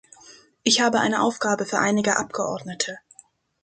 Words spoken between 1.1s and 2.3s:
Aufgabe für einige